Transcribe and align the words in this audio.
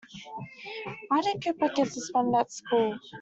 Why 1.09 1.21
did 1.21 1.43
Cooper 1.43 1.69
get 1.75 1.91
suspended 1.93 2.33
at 2.33 2.51
school? 2.51 2.97